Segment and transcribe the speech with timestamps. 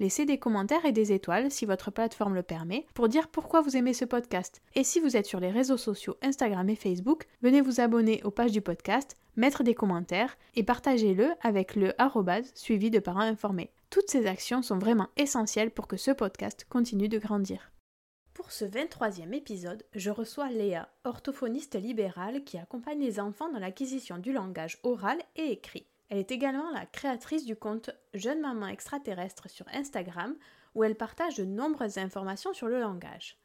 [0.00, 3.76] Laissez des commentaires et des étoiles si votre plateforme le permet pour dire pourquoi vous
[3.76, 4.62] aimez ce podcast.
[4.76, 8.30] Et si vous êtes sur les réseaux sociaux Instagram et Facebook, venez vous abonner aux
[8.30, 11.92] pages du podcast, mettre des commentaires et partagez-le avec le
[12.54, 13.72] suivi de parents informés.
[13.90, 17.72] Toutes ces actions sont vraiment essentielles pour que ce podcast continue de grandir.
[18.34, 24.18] Pour ce 23e épisode, je reçois Léa, orthophoniste libérale qui accompagne les enfants dans l'acquisition
[24.18, 25.88] du langage oral et écrit.
[26.08, 30.34] Elle est également la créatrice du compte Jeune Maman Extraterrestre sur Instagram,
[30.74, 33.36] où elle partage de nombreuses informations sur le langage.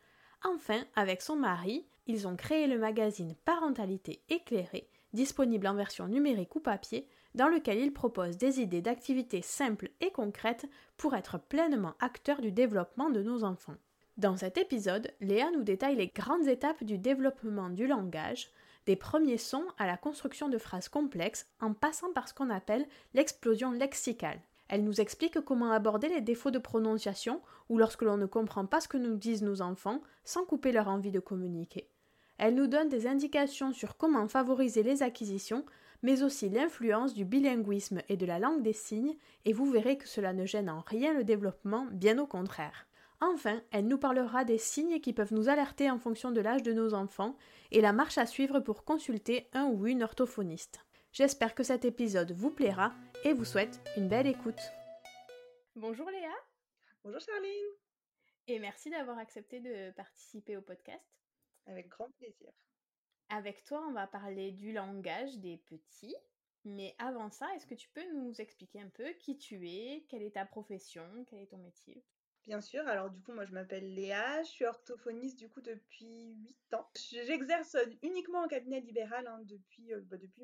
[0.43, 6.55] Enfin, avec son mari, ils ont créé le magazine Parentalité éclairée, disponible en version numérique
[6.55, 11.95] ou papier, dans lequel ils proposent des idées d'activités simples et concrètes pour être pleinement
[11.99, 13.77] acteurs du développement de nos enfants.
[14.17, 18.51] Dans cet épisode, Léa nous détaille les grandes étapes du développement du langage,
[18.85, 22.85] des premiers sons à la construction de phrases complexes en passant par ce qu'on appelle
[23.13, 24.39] l'explosion lexicale.
[24.67, 28.81] Elle nous explique comment aborder les défauts de prononciation ou lorsque l'on ne comprend pas
[28.81, 31.89] ce que nous disent nos enfants sans couper leur envie de communiquer.
[32.37, 35.65] Elle nous donne des indications sur comment favoriser les acquisitions,
[36.01, 39.15] mais aussi l'influence du bilinguisme et de la langue des signes,
[39.45, 42.87] et vous verrez que cela ne gêne en rien le développement, bien au contraire.
[43.25, 46.73] Enfin, elle nous parlera des signes qui peuvent nous alerter en fonction de l'âge de
[46.73, 47.37] nos enfants
[47.71, 50.81] et la marche à suivre pour consulter un ou une orthophoniste.
[51.13, 54.59] J'espère que cet épisode vous plaira et vous souhaite une belle écoute.
[55.77, 56.33] Bonjour Léa.
[57.05, 57.71] Bonjour Charline.
[58.47, 61.07] Et merci d'avoir accepté de participer au podcast.
[61.67, 62.51] Avec grand plaisir.
[63.29, 66.17] Avec toi, on va parler du langage des petits.
[66.65, 70.23] Mais avant ça, est-ce que tu peux nous expliquer un peu qui tu es, quelle
[70.23, 72.03] est ta profession, quel est ton métier?
[72.45, 76.33] Bien sûr, alors du coup, moi je m'appelle Léa, je suis orthophoniste du coup depuis
[76.43, 76.89] 8 ans.
[77.25, 80.43] J'exerce uniquement en cabinet libéral hein, depuis, euh, bah, depuis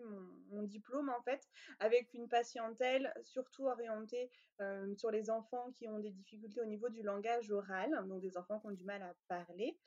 [0.49, 1.45] mon, diplôme en fait,
[1.79, 6.87] avec une patientèle surtout orientée euh, sur les enfants qui ont des difficultés au niveau
[6.87, 9.77] du langage oral, donc des enfants qui ont du mal à parler,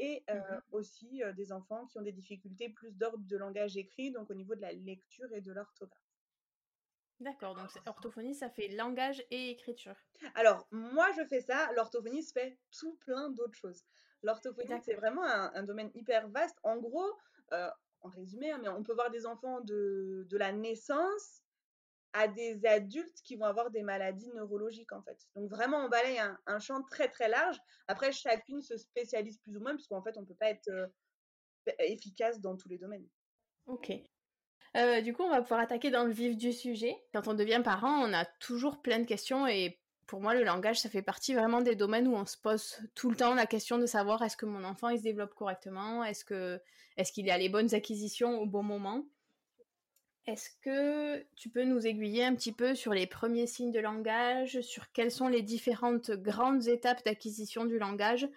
[0.00, 4.10] et euh, mmh aussi des enfants qui ont des difficultés plus d'ordre de langage écrit,
[4.10, 6.11] donc au niveau de la lecture et de l'orthographe.
[7.20, 9.94] D'accord, donc orthophonie, ça fait langage et écriture.
[10.34, 11.70] Alors, moi, je fais ça.
[11.74, 13.84] L'orthophonie fait tout plein d'autres choses.
[14.22, 16.58] L'orthophonie, c'est vraiment un, domaine hyper vaste.
[16.62, 17.12] En gros,
[17.52, 17.70] euh,
[18.00, 21.42] en résumé, hein, mais on peut voir des enfants de, de, la naissance
[22.12, 25.18] à des adultes qui vont avoir des maladies neurologiques, en fait.
[25.34, 27.58] Donc, vraiment, on balaye un, champ très, très large.
[27.88, 30.86] Après, chacune se spécialise plus ou moins, puisqu'en fait, on ne peut pas être euh,
[31.78, 33.06] efficace dans tous les domaines.
[33.66, 33.92] Ok.
[34.76, 36.96] Euh, du coup, on va pouvoir attaquer dans le vif du sujet.
[37.12, 40.80] Quand on devient parent, on a toujours plein de questions et pour moi, le langage,
[40.80, 43.78] ça fait partie vraiment des domaines où on se pose tout le temps la question
[43.78, 46.60] de savoir est-ce que mon enfant il se développe correctement, est-ce que
[46.96, 49.06] est-ce qu'il a les bonnes acquisitions au bon moment?
[50.26, 54.60] Est-ce que tu peux nous aiguiller un petit peu sur les premiers signes de langage,
[54.60, 58.28] sur quelles sont les différentes grandes étapes d'acquisition du langage?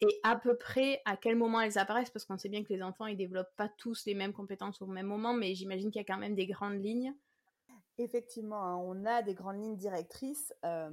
[0.00, 2.82] Et à peu près à quel moment elles apparaissent Parce qu'on sait bien que les
[2.82, 6.04] enfants, ils développent pas tous les mêmes compétences au même moment, mais j'imagine qu'il y
[6.04, 7.14] a quand même des grandes lignes.
[7.98, 10.90] Effectivement, hein, on a des grandes lignes directrices euh,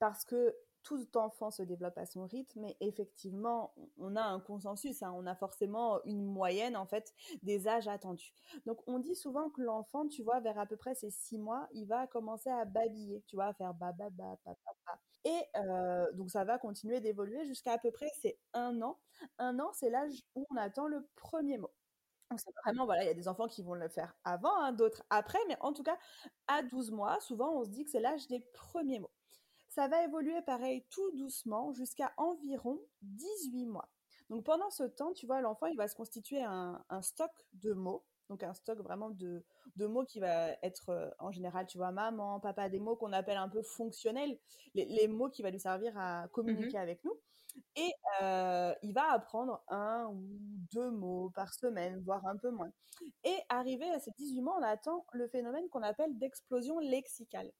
[0.00, 0.54] parce que
[0.84, 5.12] tout enfant se développe à son rythme, mais effectivement, on a un consensus, hein.
[5.16, 8.32] on a forcément une moyenne en fait des âges attendus.
[8.66, 11.68] Donc on dit souvent que l'enfant, tu vois, vers à peu près ses six mois,
[11.72, 14.54] il va commencer à babiller, tu vois, à faire ba ba ba ba
[14.86, 15.00] ba.
[15.24, 18.98] Et euh, donc ça va continuer d'évoluer jusqu'à à peu près c'est un an.
[19.38, 21.72] Un an, c'est l'âge où on attend le premier mot.
[22.30, 25.04] Donc vraiment, voilà, il y a des enfants qui vont le faire avant, hein, d'autres
[25.10, 25.98] après, mais en tout cas,
[26.48, 29.12] à 12 mois, souvent on se dit que c'est l'âge des premiers mots.
[29.74, 33.88] Ça va évoluer pareil tout doucement jusqu'à environ 18 mois.
[34.30, 38.04] Donc pendant ce temps, tu vois, l'enfant, il va se constituer un, stock de mots.
[38.28, 39.44] Donc un stock vraiment de,
[39.80, 43.36] mots qui va être euh, en général, tu vois, maman, papa, des mots qu'on appelle
[43.36, 44.38] un peu fonctionnels,
[44.74, 47.18] les, mots qui vont lui servir à communiquer mmh avec nous.
[47.74, 47.92] Et
[48.22, 50.22] euh, il va apprendre un ou
[50.72, 52.70] deux mots par semaine, voire un peu moins.
[53.24, 57.50] Et arrivé à ces 18 mois, on attend le phénomène qu'on appelle d'explosion lexicale.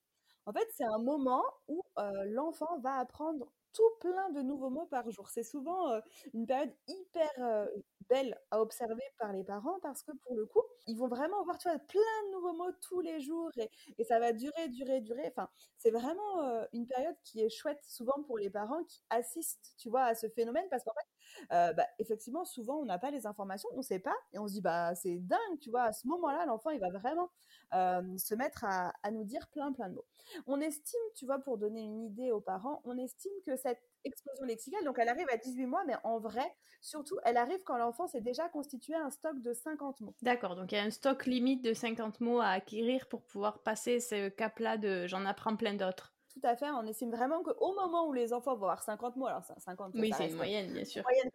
[0.47, 1.83] En fait, c'est un moment où
[2.27, 5.29] l'enfant va apprendre tout plein de nouveaux mots par jour.
[5.31, 6.01] C'est souvent
[6.33, 7.67] une période hyper
[8.09, 11.59] belle à observer par les parents parce que pour le coup, ils vont vraiment voir
[11.59, 15.01] tu vois, plein de nouveaux mots tous les jours et, et ça va durer, durer,
[15.01, 15.27] durer.
[15.29, 15.49] Enfin,
[15.79, 20.05] c'est vraiment une période qui est chouette souvent pour les parents qui assistent, tu vois,
[20.05, 23.79] à ce phénomène parce qu'en fait, bah, effectivement, souvent on n'a pas les informations, on
[23.79, 26.47] ne sait pas et on se dit bah c'est dingue, tu vois, à ce moment-là,
[26.47, 27.31] l'enfant il va vraiment
[27.73, 30.07] se mettre à, à nous dire plein plein de mots.
[30.47, 34.45] On estime, tu vois, pour donner une idée aux parents, on estime que cette explosion
[34.45, 38.07] lexicale, donc elle arrive à 18 mois, mais en vrai, surtout, elle arrive quand l'enfant
[38.07, 40.15] s'est déjà constitué un stock de 50 mots.
[40.23, 43.63] D'accord, donc il y a un stock limite de 50 mots à acquérir pour pouvoir
[43.63, 46.15] passer ce cap-là de j'en apprends plein d'autres.
[46.33, 49.27] Tout à fait, on estime vraiment qu'au moment où les enfants vont avoir 50 mots,
[49.27, 51.03] alors 50 Oui, c'est une moyenne, bien sûr.
[51.03, 51.31] Moyenne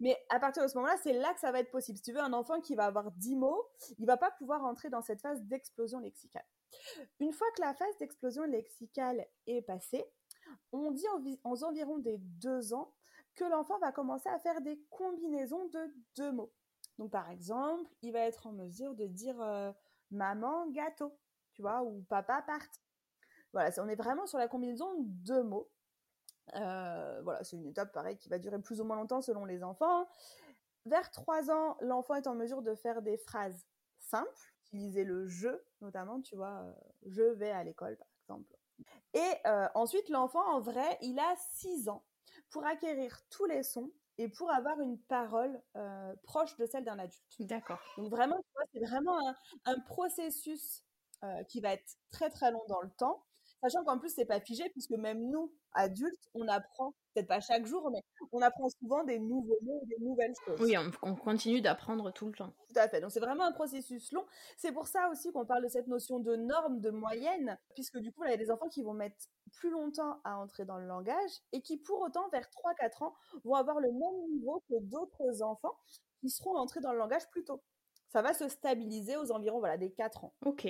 [0.00, 1.98] mais à partir de ce moment-là, c'est là que ça va être possible.
[1.98, 3.64] Si tu veux, un enfant qui va avoir 10 mots,
[3.98, 6.44] il va pas pouvoir entrer dans cette phase d'explosion lexicale.
[7.20, 10.04] Une fois que la phase d'explosion lexicale est passée,
[10.72, 11.06] on dit
[11.44, 12.92] aux, environs des deux ans
[13.34, 16.52] que l'enfant va commencer à faire des combinaisons de deux mots.
[16.98, 19.72] Donc par exemple, il va être en mesure de dire euh,
[20.10, 21.16] maman gâteau,
[21.52, 22.80] tu vois, ou papa parti.
[23.52, 25.70] Voilà, on est vraiment sur la combinaison de deux mots.
[26.56, 29.62] Euh, voilà, c'est une étape pareil qui va durer plus ou moins longtemps selon les
[29.62, 30.08] enfants.
[30.86, 33.66] Vers trois ans, l'enfant est en mesure de faire des phrases
[34.00, 35.48] simples, utiliser le je
[35.80, 36.72] notamment, tu vois, euh,
[37.06, 38.56] je vais à l'école par exemple.
[39.14, 42.04] Et euh, ensuite, l'enfant, en vrai, il a 6 ans
[42.50, 46.98] pour acquérir tous les sons et pour avoir une parole euh, proche de celle d'un
[46.98, 47.22] adulte.
[47.40, 47.80] D'accord.
[47.96, 48.40] Donc vraiment,
[48.72, 49.18] c'est vraiment
[49.64, 50.82] un, processus
[51.22, 53.24] euh, qui va être très très long dans le temps,
[53.60, 57.66] sachant qu'en plus c'est pas figé puisque même nous adultes, on apprend peut-être pas chaque
[57.66, 60.60] jour, mais on apprend souvent des nouveaux mots, des nouvelles choses.
[60.60, 62.52] Oui, on, continue d'apprendre tout le temps.
[62.68, 63.00] Tout à fait.
[63.00, 64.24] Donc c'est vraiment un processus long.
[64.56, 68.12] C'est pour ça aussi qu'on parle de cette notion de norme, de moyenne, puisque du
[68.12, 69.16] coup, il y a des enfants qui vont mettre
[69.52, 73.54] plus longtemps à entrer dans le langage et qui, pour autant, vers 3-4 ans, vont
[73.54, 75.76] avoir le même niveau que d'autres enfants
[76.20, 77.62] qui seront entrés dans le langage plus tôt.
[78.08, 80.34] Ça va se stabiliser aux environs voilà, des 4 ans.
[80.44, 80.68] Ok.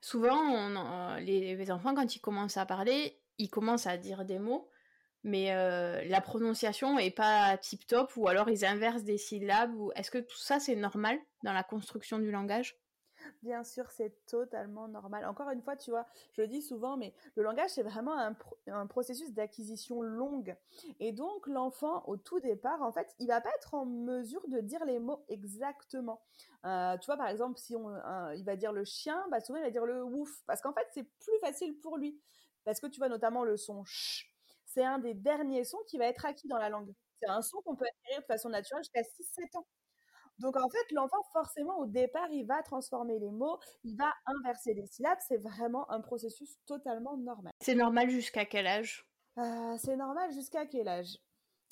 [0.00, 0.68] Souvent,
[1.18, 4.68] les enfants, quand ils commencent à parler, ils commencent à dire des mots,
[5.24, 9.90] mais euh, la prononciation est pas tip top ou alors ils inversent des syllabes ou
[9.96, 12.78] est-ce que tout ça c'est normal dans la construction du langage?
[13.42, 15.24] Bien sûr, c'est totalement normal.
[15.24, 18.16] Encore une fois, tu vois, je le dis souvent, mais le langage, c'est vraiment
[18.68, 20.56] un, processus d'acquisition longue.
[21.00, 24.60] Et donc, l'enfant, au tout départ, en fait, il va pas être en mesure de
[24.60, 26.20] dire les mots exactement.
[26.64, 27.90] Euh, tu vois, par exemple, si on,
[28.34, 30.42] il va dire le chien, bah souvent, il va dire le ouf.
[30.46, 32.20] Parce qu'en fait, c'est plus facile pour lui.
[32.66, 34.30] Parce que tu vois, notamment le son ch
[34.66, 36.92] c'est un des derniers sons qui va être acquis dans la langue.
[37.22, 39.66] C'est un son qu'on peut acquérir de façon naturelle jusqu'à 6-7 ans.
[40.38, 44.74] Donc en fait, l'enfant, forcément, au départ, il va transformer les mots, il va inverser
[44.74, 45.18] les syllabes.
[45.26, 47.52] C'est vraiment un processus totalement normal.
[47.62, 49.06] C'est normal jusqu'à quel âge?
[49.38, 51.16] Euh, C'est normal jusqu'à quel âge?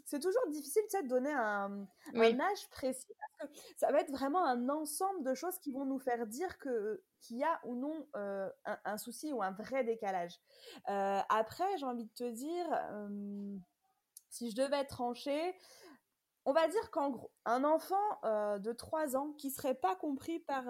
[0.05, 4.69] C'est toujours difficile de donner un, âge précis parce que ça va être vraiment un
[4.69, 8.51] ensemble de choses qui vont nous faire dire que qu'il y a ou non euh,
[8.85, 10.39] un, souci ou un vrai décalage.
[10.91, 13.57] Euh, après, j'ai envie de te dire, euh,
[14.29, 15.57] si je devais trancher,
[16.45, 20.65] on va dire qu'en gros, un enfant de 3 ans qui serait pas compris par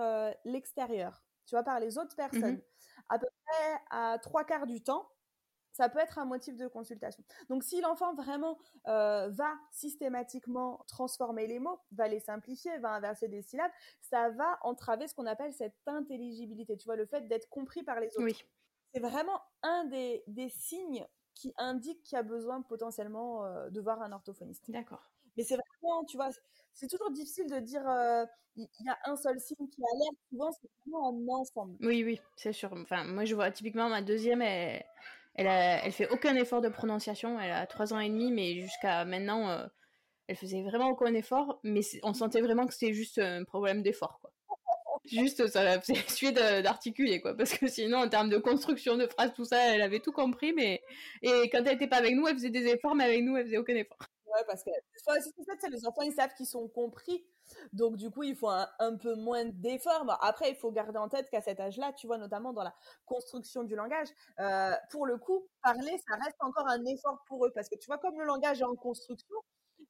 [0.45, 2.63] l'extérieur, tu vois, par les autres personnes, mmh
[3.09, 5.09] à peu près à trois quarts du temps,
[5.75, 7.25] ça peut être un motif de consultation.
[7.49, 13.27] Donc si l'enfant vraiment euh, va systématiquement transformer les mots, va les simplifier, va inverser
[13.27, 17.49] des syllabes, ça va entraver ce qu'on appelle cette intelligibilité, tu vois, le fait d'être
[17.49, 18.23] compris par les autres.
[18.23, 18.45] Oui.
[18.93, 21.05] C'est vraiment un des, des signes
[21.35, 24.71] qui indique qu'il y a besoin potentiellement euh, de voir un orthophoniste.
[24.71, 25.11] D'accord.
[25.37, 26.31] Mais c'est vraiment, tu vois,
[26.73, 30.17] c'est toujours difficile de dire euh, il y, a un seul signe qui alerte.
[30.31, 31.77] Souvent, c'est vraiment un ensemble.
[31.81, 32.73] Oui, oui, c'est sûr.
[32.73, 34.85] Enfin, moi, je vois typiquement ma deuxième, elle,
[35.35, 37.39] elle, fait aucun effort de prononciation.
[37.41, 39.67] Elle a trois ans et demi, mais jusqu'à maintenant, euh,
[40.29, 41.61] elle faisait vraiment aucun effort.
[41.65, 44.21] Mais on sentait vraiment que c'était juste un problème d'effort.
[45.05, 47.37] Juste, ça suffit d'articuler, quoi.
[47.37, 50.53] Parce que sinon, en termes de construction de phrases, tout ça, elle avait tout compris,
[50.53, 50.83] mais.
[51.23, 53.45] Et quand elle était pas avec nous, elle faisait des efforts, mais avec nous, elle
[53.45, 53.99] faisait aucun effort.
[54.35, 54.71] Ouais, parce que
[55.61, 57.25] c'est les enfants, ils savent qu'ils sont compris.
[57.73, 60.05] Donc, du coup, il faut un, peu moins d'efforts.
[60.23, 62.75] après, il faut garder en tête qu'à cet âge-là, tu vois, notamment dans la
[63.07, 64.09] construction du langage,
[64.41, 67.53] euh, pour le coup, parler, ça reste encore un effort pour eux.
[67.55, 69.37] Parce que tu vois, comme le langage est en construction,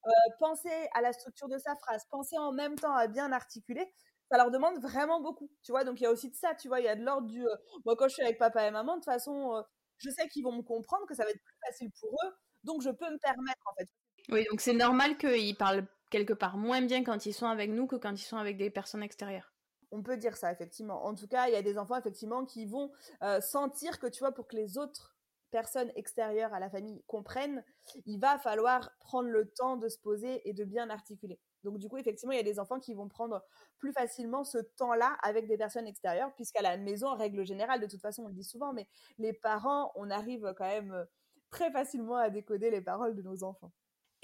[0.06, 3.90] euh, penser à la structure de sa phrase, penser en même temps à bien articuler,
[4.30, 5.84] ça leur demande vraiment beaucoup, tu vois.
[5.84, 7.46] Donc il y a aussi de ça, tu vois, il y a de l'ordre du
[7.46, 9.62] euh, moi quand je suis avec papa et maman, de toute façon, euh,
[9.98, 12.32] je sais qu'ils vont me comprendre, que ça va être plus facile pour eux,
[12.64, 13.88] donc je peux me permettre en fait.
[14.30, 17.86] Oui, donc c'est normal qu'ils parlent quelque part moins bien quand ils sont avec nous
[17.86, 19.52] que quand ils sont avec des personnes extérieures.
[19.90, 21.04] On peut dire ça effectivement.
[21.04, 22.90] En tout cas, il y a des enfants effectivement qui vont
[23.22, 25.14] euh, sentir que tu vois pour que les autres
[25.50, 27.62] personnes extérieures à la famille comprennent,
[28.06, 31.38] il va falloir prendre le temps de se poser et de bien articuler.
[31.62, 33.40] Donc du coup, effectivement, il y a des enfants qui vont prendre
[33.78, 37.86] plus facilement ce temps-là avec des personnes extérieures, puisqu'à la maison, en règle générale, de
[37.86, 38.88] toute façon, on le dit souvent, mais
[39.18, 41.04] les parents, on arrive quand même euh,
[41.50, 43.72] très facilement à décoder les paroles de nos enfants.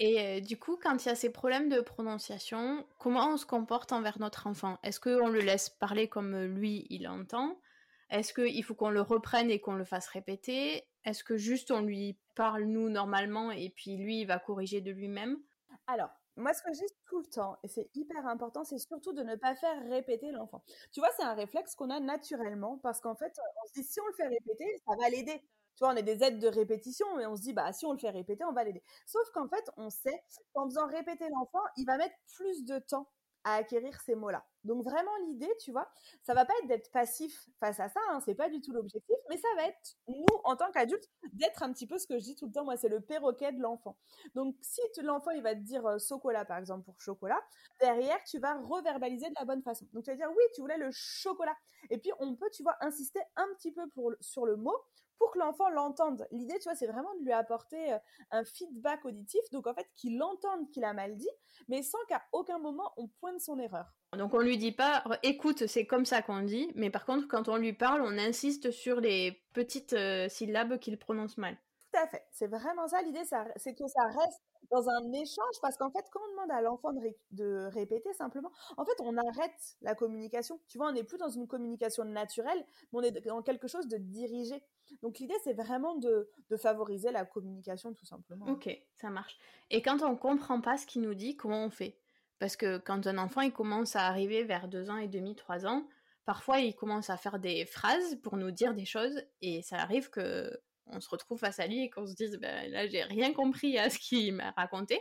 [0.03, 3.45] Et euh, du coup, quand il y a ces problèmes de prononciation, comment on se
[3.45, 4.79] comporte envers notre enfant?
[4.81, 7.61] Est-ce qu'on le laisse parler comme lui, il entend?
[8.09, 10.87] Est-ce qu'il faut qu'on le reprenne et qu'on le fasse répéter?
[11.05, 14.89] Est-ce que juste on lui parle, nous, normalement, et puis lui, il va corriger de
[14.89, 15.37] lui-même?
[15.85, 19.21] Alors, moi, ce que dis tout le temps, et c'est hyper important, c'est surtout de
[19.21, 20.63] ne pas faire répéter l'enfant.
[20.91, 24.01] Tu vois, c'est un réflexe qu'on a naturellement parce qu'en fait, on se dit si
[24.01, 25.43] on le fait répéter, ça va l'aider.
[25.75, 27.93] Tu vois, on est des aides de répétition et on se dit, bah, si on
[27.93, 28.83] le fait répéter, on va l'aider.
[29.05, 30.21] Sauf qu'en fait, on sait
[30.53, 33.07] qu'en faisant répéter l'enfant, il va mettre plus de temps
[33.43, 34.45] à acquérir ces mots-là.
[34.63, 35.89] Donc vraiment l'idée, tu vois,
[36.21, 39.15] ça va pas être d'être passif face à ça, hein, c'est pas du tout l'objectif,
[39.29, 42.23] mais ça va être nous en tant qu'adultes d'être un petit peu ce que je
[42.23, 43.97] dis tout le temps, moi c'est le perroquet de l'enfant.
[44.35, 47.39] Donc si l'enfant il va te dire chocolat par exemple pour chocolat,
[47.79, 49.87] derrière tu vas reverbaliser de la bonne façon.
[49.93, 51.55] Donc tu vas dire oui tu voulais le chocolat,
[51.89, 53.81] et puis on peut tu vois insister un petit peu
[54.19, 54.75] sur le mot
[55.21, 56.27] pour que l'enfant l'entende.
[56.31, 57.95] L'idée, tu vois, c'est vraiment de lui apporter
[58.31, 61.29] un feedback auditif, donc en fait qu'il entende qu'il a mal dit,
[61.67, 63.93] mais sans qu'à aucun moment on pointe son erreur.
[64.17, 67.49] Donc on lui dit pas, écoute, c'est comme ça qu'on dit, mais par contre quand
[67.49, 69.95] on lui parle, on insiste sur les petites
[70.27, 71.55] syllabes qu'il prononce mal.
[71.93, 73.23] Tout à fait, c'est vraiment ça l'idée,
[73.57, 76.93] c'est que ça reste dans un échange, parce qu'en fait, quand on demande à l'enfant
[77.31, 80.59] de, répéter simplement, en fait, on arrête la communication.
[80.67, 83.87] Tu vois, on n'est plus dans une communication naturelle, mais on est dans quelque chose
[83.87, 84.63] de dirigé.
[85.01, 88.45] Donc l'idée, c'est vraiment de, favoriser la communication, tout simplement.
[88.47, 89.37] Ok, ça marche.
[89.69, 91.97] Et quand on comprend pas ce qu'il nous dit, comment on fait?
[92.39, 95.65] Parce que quand un enfant, il commence à arriver vers deux ans et demi, trois
[95.65, 95.85] ans,
[96.25, 100.09] parfois, il commence à faire des phrases pour nous dire des choses, et ça arrive
[100.09, 100.49] que
[100.87, 103.77] on se retrouve face à lui et qu'on se dise ben, là j'ai rien compris
[103.77, 104.99] à ce qu'il m'a raconté.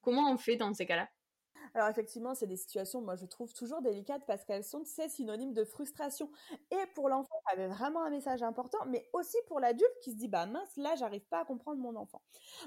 [0.00, 1.08] Comment on fait dans ces cas-là?
[1.74, 5.52] Alors effectivement, c'est des situations, moi je trouve toujours délicates parce qu'elles sont, c'est synonymes
[5.52, 6.30] de frustration.
[6.70, 10.16] Et pour l'enfant, ça avait vraiment un message important, mais aussi pour l'adulte qui se
[10.16, 12.22] dit, bah mince, là j'arrive pas à comprendre mon enfant.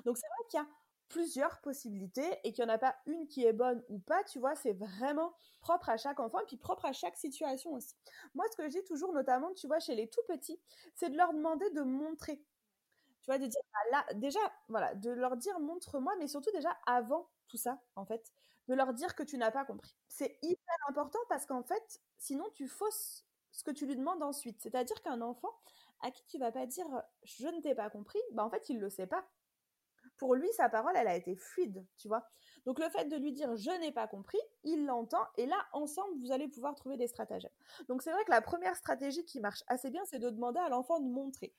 [0.05, 0.67] Donc c'est vrai qu'il y a
[1.09, 4.39] plusieurs possibilités et qu'il n'y en a pas une qui est bonne ou pas, tu
[4.39, 7.95] vois, c'est vraiment propre à chaque enfant et puis propre à chaque situation aussi.
[8.35, 10.59] Moi, ce que je dis toujours, notamment, tu vois, chez les tout petits,
[10.95, 12.43] c'est de leur demander de montrer
[13.21, 16.77] tu vois, de dire, bah, là, déjà, voilà, de leur dire, montre-moi, mais surtout déjà
[16.85, 18.31] avant tout ça, en fait,
[18.67, 19.95] de leur dire que tu n'as pas compris.
[20.07, 24.61] C'est hyper important parce qu'en fait, sinon tu fausses ce que tu lui demandes ensuite.
[24.61, 25.49] C'est-à-dire qu'un enfant
[26.01, 26.85] à qui tu vas pas dire
[27.23, 29.25] je ne t'ai pas compris, bah en fait il le sait pas.
[30.23, 32.25] Pour lui, sa parole, elle a été fluide, tu vois.
[32.65, 36.17] Donc le fait de lui dire je n'ai pas compris, il l'entend et là ensemble
[36.21, 37.51] vous allez pouvoir trouver des stratagèmes.
[37.89, 40.69] Donc c'est vrai que la première stratégie qui marche assez bien, c'est de demander à
[40.69, 41.53] l'enfant de montrer.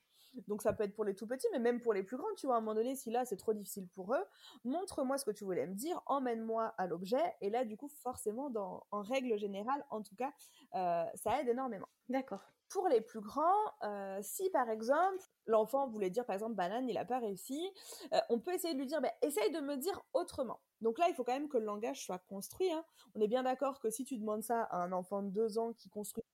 [0.49, 2.47] Donc ça peut être pour les tout petits, mais même pour les plus grands, tu
[2.47, 4.25] vois, à un moment donné, si là c'est trop difficile pour eux,
[4.65, 8.51] montre-moi ce que tu voulais me dire, emmène-moi à l'objet, et là du coup forcément,
[8.51, 10.33] dans, en règle générale, en tout cas,
[10.75, 11.89] euh, ça aide énormément.
[12.09, 12.43] D'accord.
[12.71, 13.45] Pour les plus grands,
[13.85, 17.71] euh, si par exemple l'enfant voulait dire par exemple banane, il n'a pas réussi,
[18.13, 20.61] euh, on peut essayer de lui dire, bah, essaye de me dire autrement.
[20.81, 22.71] Donc là, il faut quand même que le langage soit construit.
[22.73, 22.85] Hein.
[23.15, 25.73] On est bien d'accord que si tu demandes ça à un enfant de deux ans
[25.73, 26.25] qui construit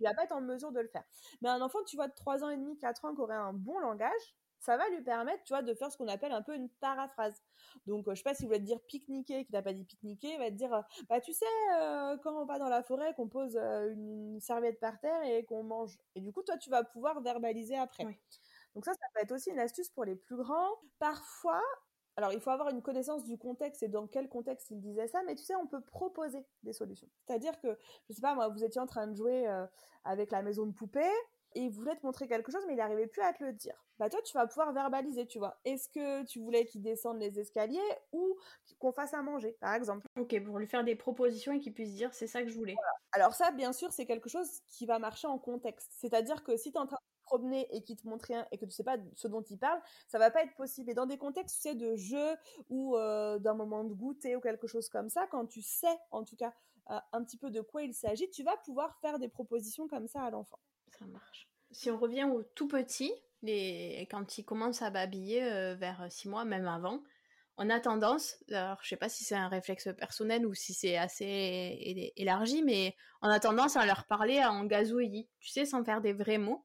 [0.00, 1.04] il va pas être en mesure de le faire.
[1.40, 3.52] Mais un enfant, tu vois, de 3 ans et demi, 4 ans, qui aurait un
[3.52, 6.54] bon langage, ça va lui permettre, tu vois, de faire ce qu'on appelle un peu
[6.54, 7.42] une paraphrase.
[7.86, 10.50] Donc, je sais pas si vous voulez dire pique-niquer, qui n'a pas dit pique-niquer, va
[10.50, 11.44] te dire, bah tu sais,
[12.22, 15.98] quand on va dans la forêt, qu'on pose une serviette par terre et qu'on mange.
[16.14, 18.04] Et du coup, toi, tu vas pouvoir verbaliser après.
[18.76, 20.70] Donc ça, ça peut être aussi une astuce pour les plus grands.
[21.00, 21.60] Parfois,
[22.16, 25.22] alors il faut avoir une connaissance du contexte et dans quel contexte il disait ça,
[25.24, 27.08] mais tu sais, on peut proposer des solutions.
[27.26, 27.78] C'est-à-dire que,
[28.08, 29.46] je sais pas, moi, vous étiez en train de jouer
[30.04, 31.10] avec la maison de poupée,
[31.54, 33.84] et il voulait te montrer quelque chose, mais il n'arrivait plus à te le dire.
[33.98, 35.60] Bah toi, tu vas pouvoir verbaliser, tu vois.
[35.66, 37.78] Est-ce que tu voulais qu'il descende les escaliers
[38.10, 38.38] ou
[38.78, 40.06] qu'on fasse à manger, par exemple?
[40.18, 42.74] Ok, pour lui faire des propositions et qu'il puisse dire c'est ça que je voulais.
[43.12, 45.90] Alors ça, bien sûr, c'est quelque chose qui va marcher en contexte.
[45.94, 46.98] C'est-à-dire que si tu es en train
[47.32, 49.80] promener et qu'il te montre rien et que tu sais pas ce dont il parle,
[50.06, 50.90] ça va pas être possible.
[50.90, 52.36] Et dans des contextes, tu sais, de jeu
[52.68, 56.24] ou euh, d'un moment de goûter ou quelque chose comme ça, quand tu sais, en
[56.24, 56.52] tout cas,
[56.90, 60.06] euh, un petit peu de quoi il s'agit, tu vas pouvoir faire des propositions comme
[60.06, 60.58] ça à l'enfant.
[60.98, 61.48] Ça marche.
[61.70, 64.06] Si on revient au tout petit, les...
[64.10, 67.02] quand il commence à babiller euh, vers 6 mois, même avant,
[67.56, 70.96] on a tendance, alors je sais pas si c'est un réflexe personnel ou si c'est
[70.96, 76.00] assez élargi, mais on a tendance à leur parler en gazouillis, tu sais, sans faire
[76.00, 76.64] des vrais mots.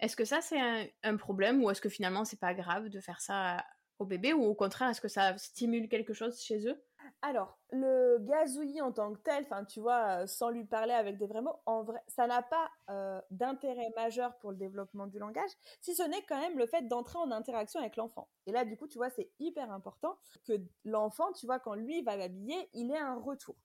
[0.00, 0.60] Est-ce que ça c'est
[1.02, 3.64] un, problème ou est-ce que finalement c'est pas grave de faire ça
[3.98, 6.82] au bébé ou au contraire est-ce que ça stimule quelque chose chez eux?
[7.22, 11.18] Alors, le gazouillis en tant que tel, enfin, tu vois, euh, sans lui parler avec
[11.18, 15.18] des vrais mots, en vrai, ça n'a pas euh, d'intérêt majeur pour le développement du
[15.18, 15.50] langage,
[15.80, 18.28] si ce n'est quand même le fait d'entrer en interaction avec l'enfant.
[18.46, 22.02] Et là, du coup, tu vois, c'est hyper important que l'enfant, tu vois, quand lui
[22.02, 23.56] va l'habiller, il ait un retour.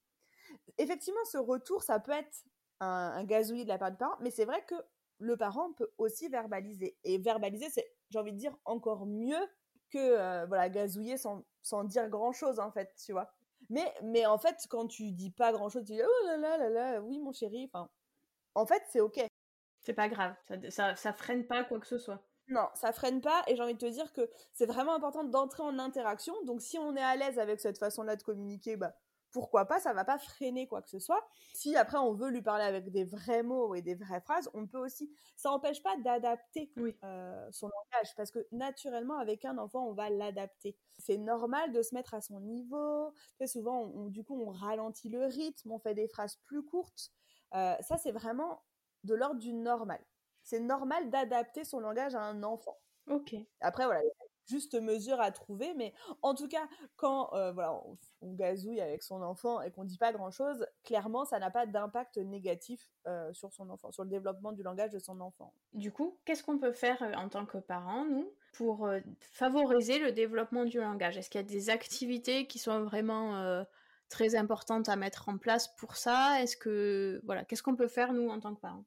[0.78, 2.46] Effectivement, ce retour, ça peut être
[2.80, 4.76] un, un gazouillis de la part du parent, mais c'est vrai que
[5.22, 6.98] le parent peut aussi verbaliser.
[7.04, 9.48] Et verbaliser, c'est, j'ai envie de dire, encore mieux
[9.92, 13.30] que euh, voilà gazouiller sans, sans dire grand chose en fait tu vois
[13.70, 16.58] mais mais en fait quand tu dis pas grand chose tu dis oh là là
[16.58, 17.90] là là oui mon chéri enfin
[18.56, 19.20] en fait c'est ok
[19.82, 23.22] c'est pas grave ça, ça, ça freine pas quoi que ce soit non, ça freine
[23.22, 26.34] pas et j'ai envie de te dire que c'est vraiment important d'entrer en interaction.
[26.44, 28.94] Donc si on est à l'aise avec cette façon-là de communiquer, bah
[29.32, 31.26] pourquoi pas, ça va pas freiner quoi que ce soit.
[31.54, 34.68] Si après on veut lui parler avec des vrais mots et des vraies phrases, on
[34.68, 35.12] peut aussi.
[35.36, 36.72] Ça n'empêche pas d'adapter
[37.04, 40.78] euh, son langage parce que naturellement avec un enfant on va l'adapter.
[41.00, 43.14] C'est normal de se mettre à son niveau.
[43.36, 47.12] Très souvent, du coup, on ralentit le rythme, on fait des phrases plus courtes.
[47.54, 48.64] Euh, ça, c'est vraiment
[49.04, 50.00] de l'ordre du normal.
[50.44, 52.78] C'est normal d'adapter son langage à un enfant.
[53.08, 53.36] Ok.
[53.60, 54.02] Après, voilà,
[54.52, 57.74] juste mesure à trouver, mais en tout cas, quand euh, voilà,
[58.22, 62.18] on, gazouille avec son enfant et qu'on dit pas grand-chose, clairement, ça n'a pas d'impact
[62.18, 65.54] négatif euh, sur son enfant, sur le développement du langage de son enfant.
[65.74, 70.12] Du coup, qu'est-ce qu'on peut faire euh, en tant que parent, nous, pour favoriser le
[70.12, 71.18] développement du langage?
[71.18, 73.64] Est-ce qu'il y a des activités qui sont vraiment
[74.10, 76.42] très importantes à mettre en place pour ça?
[76.42, 78.84] Est-ce que voilà, qu'est-ce qu'on peut faire nous en tant que parents?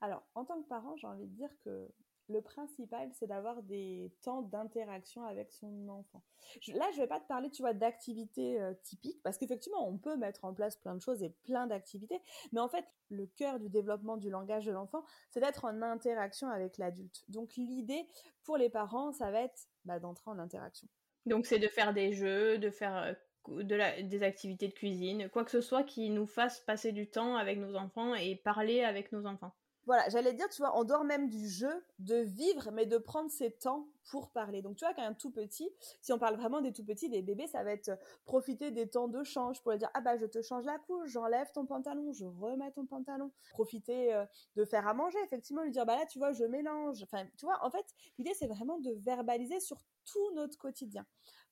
[0.00, 1.88] Alors, en tant que parent, j'ai envie de dire que
[2.28, 6.22] le principal, c'est d'avoir des temps d'interaction avec son enfant.
[6.68, 10.16] là, je vais pas te parler, tu vois, d'activités euh, typiques, parce qu'effectivement, on peut
[10.16, 12.20] mettre en place plein de choses et plein d'activités,
[12.52, 16.48] mais en fait, le cœur du développement du langage de l'enfant, c'est d'être en interaction
[16.48, 17.24] avec l'adulte.
[17.28, 18.06] Donc, l'idée
[18.42, 20.88] pour les parents, ça va être bah, d'entrer en interaction.
[21.26, 23.12] Donc, c'est de faire des jeux, de faire euh,
[23.48, 27.36] de des activités de cuisine, quoi que ce soit qui nous fasse passer du temps
[27.36, 29.54] avec nos enfants et parler avec nos enfants
[29.86, 33.30] voilà, j'allais dire, tu vois, en dehors même du jeu, de vivre, mais de prendre
[33.30, 34.62] ses temps pour parler.
[34.62, 35.70] Donc, tu vois, qu'un tout petit,
[36.00, 37.90] si on parle vraiment des tout petits, des bébés, ça va être
[38.24, 41.50] profiter des temps de change pour dire, ah bah, je te change la couche, j'enlève
[41.52, 43.30] ton pantalon, je remets ton pantalon.
[43.50, 44.24] Profiter euh,
[44.56, 47.02] de faire à manger, effectivement, lui dire, bah là, tu vois, je mélange.
[47.02, 47.86] Enfin, tu vois, en fait,
[48.18, 51.06] l'idée, c'est vraiment de verbaliser sur tout notre quotidien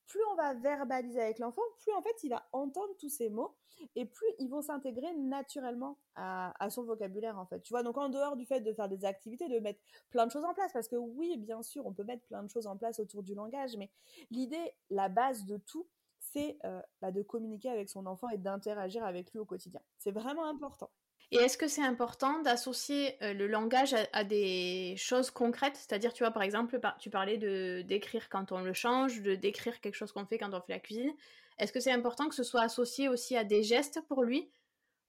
[0.07, 3.55] plus on va verbaliser avec l'enfant, plus en fait il va entendre tous ces mots
[3.95, 7.61] et plus ils vont s'intégrer naturellement à, son vocabulaire en fait.
[7.61, 10.31] Tu vois, donc en dehors du fait de faire des activités, de mettre plein de
[10.31, 12.77] choses en place, parce que oui, bien sûr, on peut mettre plein de choses en
[12.77, 13.89] place autour du langage, mais
[14.31, 15.87] l'idée, la base de tout,
[16.19, 19.81] c'est euh, bah, de communiquer avec son enfant et d'interagir avec lui au quotidien.
[19.97, 20.89] C'est vraiment important.
[21.31, 25.75] Et est-ce que c'est important d'associer euh, le langage à, des choses concrètes?
[25.75, 29.81] C'est-à-dire, tu vois, par exemple, tu parlais de d'écrire quand on le change, de décrire
[29.81, 31.11] quelque chose qu'on fait quand on fait la cuisine.
[31.57, 34.51] Est-ce que c'est important que ce soit associé aussi à des gestes pour lui?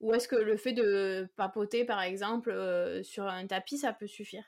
[0.00, 4.06] Ou est-ce que le fait de papoter, par exemple, euh, sur un tapis, ça peut
[4.06, 4.44] suffire?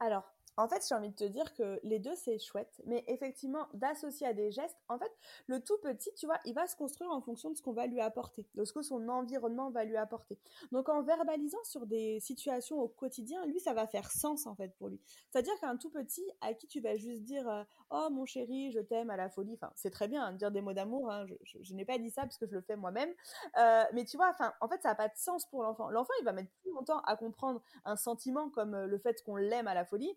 [0.00, 3.66] Alors, en fait, j'ai envie de te dire que les deux, c'est chouette, mais effectivement,
[3.74, 5.10] d'associer à des gestes, en fait,
[5.46, 7.86] le tout petit, tu vois, il va se construire en fonction de ce qu'on va
[7.86, 10.38] lui apporter, de ce que son environnement va lui apporter.
[10.70, 14.74] Donc, en verbalisant sur des situations au quotidien, lui, ça va faire sens, en fait,
[14.76, 15.00] pour lui.
[15.30, 17.62] C'est-à-dire qu'un tout petit, à qui tu vas juste dire, euh,
[17.92, 20.60] oh, mon chéri, je t'aime à la folie, enfin, c'est très bien, de dire des
[20.60, 23.12] mots d'amour, hein, je, n'ai pas dit ça parce que je le fais moi-même,
[23.58, 25.88] euh, mais tu vois, enfin, en fait, ça n'a pas de sens pour l'enfant.
[25.90, 29.36] L'enfant, il va mettre plus longtemps à comprendre un sentiment comme euh, le fait qu'on
[29.36, 30.16] l'aime à la folie,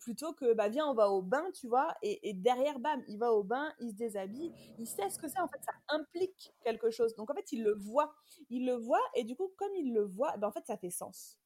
[0.00, 1.94] plutôt que bah viens on va au bain tu vois.
[2.02, 4.52] Et, derrière bam il va au bain il se déshabille.
[4.78, 5.60] Il sait ce que c'est en fait.
[5.64, 7.14] Ça implique quelque chose.
[7.16, 8.14] Donc en fait il le voit.
[8.50, 10.90] Il le voit et du coup comme il le voit ben en fait ça fait
[10.90, 11.38] sens.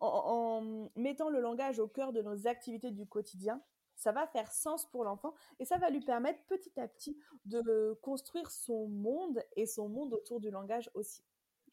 [0.00, 3.62] En, mettant le langage au cœur de nos activités du quotidien
[3.96, 7.98] ça va faire sens pour l'enfant et ça va lui permettre petit à petit de
[8.02, 11.22] construire son monde et son monde autour du langage aussi.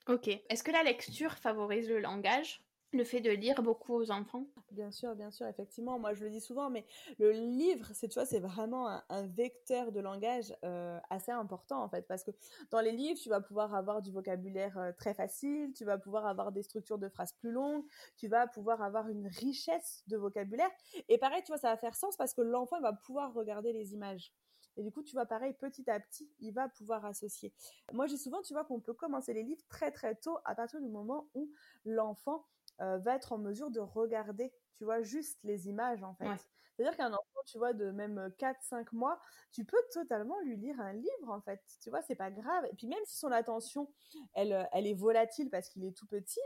[0.08, 0.28] Ok.
[0.28, 2.64] Est-ce que la lecture favorise le langage?
[2.94, 6.00] Le fait de lire beaucoup aux enfants Bien sûr, bien sûr, effectivement.
[6.00, 6.86] Moi, je le dis souvent, mais
[7.20, 11.90] le livre, c'est tu vois, c'est vraiment un, vecteur de langage euh, assez important en
[11.90, 12.32] fait, parce que
[12.72, 16.26] dans les livres, tu vas pouvoir avoir du vocabulaire euh, très facile, tu vas pouvoir
[16.26, 17.84] avoir des structures de phrases plus longues,
[18.18, 20.70] tu vas pouvoir avoir une richesse de vocabulaire.
[21.10, 23.94] Et pareil, tu vois, ça va faire sens parce que l'enfant va pouvoir regarder les
[23.94, 24.34] images.
[24.78, 27.54] Et du coup, tu vois, pareil, petit à petit, il va pouvoir associer.
[27.92, 30.82] Moi, j'ai souvent, tu vois, qu'on peut commencer les livres très très tôt à partir
[30.82, 31.52] du moment où
[31.86, 32.46] l'enfant
[32.82, 36.48] euh, va être en mesure de regarder, tu vois, juste les images en fait.
[36.76, 39.20] C'est-à-dire qu'un enfant, tu vois, de même 4-5 euh, mois,
[39.52, 41.62] tu peux totalement lui lire un livre en fait.
[41.82, 42.66] Tu vois, c'est pas grave.
[42.72, 43.92] Et puis même si son attention,
[44.34, 46.42] elle, euh, elle est volatile parce qu'il est tout petit,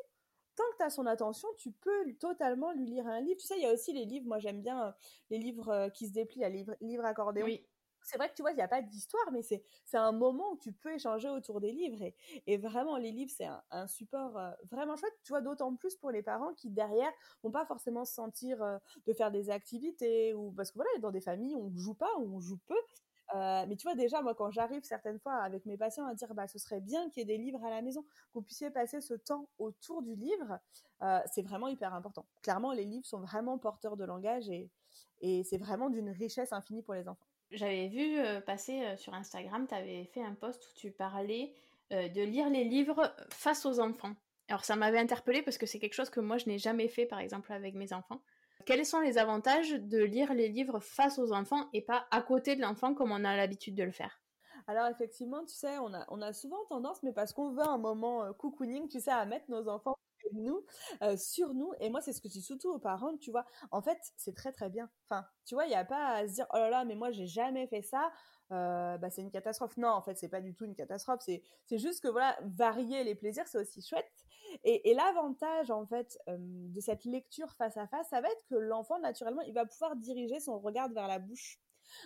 [0.56, 3.40] tant que tu as son attention, tu peux totalement lui lire un livre.
[3.40, 4.94] Tu sais, il y a aussi les livres, moi j'aime bien
[5.30, 7.46] les livres qui se déplient, les livres, livres accordéon.
[7.46, 7.66] Oui
[8.08, 9.62] c'est vrai que tu vois, il n'y a pas d'histoire, mais c'est,
[9.94, 12.02] un moment où tu peux échanger autour des livres.
[12.02, 12.16] Et,
[12.48, 16.12] et vraiment, les livres, c'est un, support euh, vraiment chouette, tu vois, d'autant plus pour
[16.12, 17.12] les parents qui, derrière,
[17.44, 21.12] vont pas forcément se sentir euh, de faire des activités, ou parce que voilà, dans
[21.12, 22.80] des familles, on joue pas, on joue peu.
[23.36, 26.34] Euh, mais tu vois, déjà, moi, quand j'arrive certaines fois avec mes patients à dire,
[26.34, 29.02] bah, ce serait bien qu'il y ait des livres à la maison, vous puissiez passer
[29.02, 30.60] ce temps autour du livre,
[31.32, 32.26] c'est vraiment hyper important.
[32.42, 34.72] Clairement, les livres sont vraiment porteurs de langage et,
[35.20, 37.28] et c'est vraiment d'une richesse infinie pour les enfants.
[37.52, 41.54] J'avais vu euh, passer euh, sur Instagram, tu avais fait un post où tu parlais
[41.94, 44.14] euh, de lire les livres face aux enfants.
[44.50, 47.06] Alors ça m'avait interpellée parce que c'est quelque chose que moi je n'ai jamais fait
[47.06, 48.22] par exemple avec mes enfants.
[48.66, 52.56] Quels sont les avantages de lire les livres face aux enfants et pas à côté
[52.56, 54.20] de l'enfant comme on a l'habitude de le faire?
[54.68, 57.78] Alors effectivement, tu sais, on a, on a souvent tendance, mais parce qu'on veut un
[57.78, 59.96] moment cocooning, tu sais, à mettre nos enfants
[61.18, 61.74] sur nous.
[61.80, 63.46] Et moi, c'est ce que je dis surtout aux parents, tu vois.
[63.72, 64.90] En fait, c'est très très bien.
[65.10, 67.12] Enfin, tu vois, il n'y a pas à se dire, oh là là, mais moi,
[67.12, 68.12] j'ai jamais fait ça.
[68.50, 69.78] Bah, c'est une catastrophe.
[69.78, 71.22] Non, en fait, c'est pas du tout une catastrophe.
[71.26, 74.12] C'est, c'est juste que voilà, varier les plaisirs, c'est aussi chouette.
[74.64, 78.56] Et, et l'avantage, en fait, de cette lecture face à face, ça va être que
[78.56, 81.60] l'enfant, naturellement, il va pouvoir diriger son regard vers la bouche.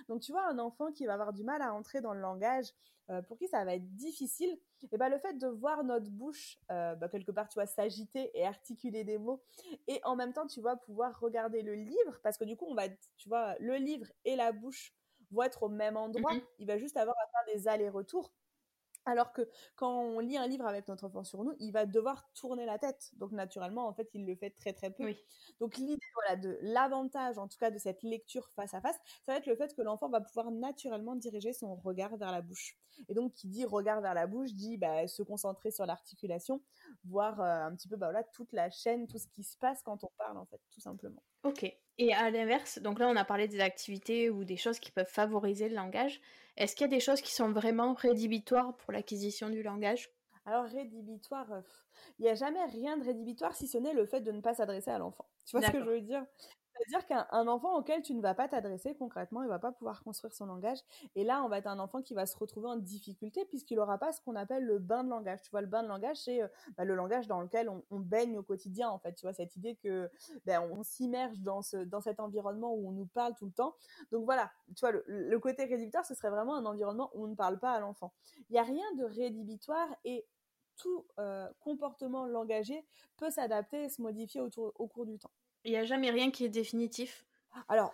[0.07, 2.67] Donc, tu vois, un enfant qui va avoir du mal à entrer dans le langage,
[3.09, 4.57] euh, pour qui ça va être difficile,
[4.91, 8.31] et ben le fait de voir notre bouche euh, bah, quelque part, tu vois, s'agiter
[8.33, 9.43] et articuler des mots,
[9.87, 12.75] et en même temps, tu vas pouvoir regarder le livre, parce que du coup, on
[12.75, 14.93] va, tu vois, le livre et la bouche
[15.31, 16.33] vont être au même endroit.
[16.33, 16.45] Mm-hmm.
[16.59, 18.31] Il va juste avoir à faire des allers-retours.
[19.05, 22.31] Alors que quand on lit un livre avec notre enfant sur nous, il va devoir
[22.33, 23.11] tourner la tête.
[23.17, 25.11] Donc naturellement, en fait, il le fait très très peu.
[25.59, 29.31] Donc l'idée, voilà, de l'avantage, en tout cas, de cette lecture face à face, ça
[29.31, 32.77] va être le fait que l'enfant va pouvoir naturellement diriger son regard vers la bouche.
[33.07, 36.61] Et donc, qui dit regard vers la bouche, dit bah, se concentrer sur l'articulation,
[37.05, 39.81] voir euh, un petit peu, bah voilà, toute la chaîne, tout ce qui se passe
[39.83, 41.23] quand on parle, en fait, tout simplement.
[41.43, 41.65] Ok.
[42.03, 45.05] Et à l'inverse, donc là, on a parlé des activités ou des choses qui peuvent
[45.05, 46.19] favoriser le langage.
[46.57, 50.09] Est-ce qu'il y a des choses qui sont vraiment rédhibitoires pour l'acquisition du langage?
[50.45, 51.61] Alors rédhibitoire, euh,
[52.17, 54.55] il n'y a jamais rien de rédhibitoire si ce n'est le fait de ne pas
[54.55, 55.29] s'adresser à l'enfant.
[55.45, 56.25] Tu vois ce que je veux dire?
[56.73, 60.33] C'est-à-dire qu'un enfant auquel tu ne vas pas t'adresser concrètement, il va pas pouvoir construire
[60.33, 60.79] son langage.
[61.15, 63.97] Et là, on va être un enfant qui va se retrouver en difficulté puisqu'il n'aura
[63.97, 65.41] pas ce qu'on appelle le bain de langage.
[65.41, 68.37] Tu vois, le bain de langage, c'est euh, bah, le langage dans lequel on, baigne
[68.37, 69.13] au quotidien, en fait.
[69.13, 70.09] Tu vois, cette idée que
[70.45, 73.75] ben, on s'immerge dans, ce, dans cet environnement où on nous parle tout le temps.
[74.11, 77.35] Donc voilà, tu vois, le, côté rédhibitoire, ce serait vraiment un environnement où on ne
[77.35, 78.13] parle pas à l'enfant.
[78.49, 80.25] Il n'y a rien de rédhibitoire et
[80.77, 82.85] tout euh, comportement langagé
[83.17, 85.31] peut s'adapter et se modifier au cours du temps.
[85.63, 87.25] Il n'y a jamais rien qui est définitif.
[87.67, 87.93] Alors,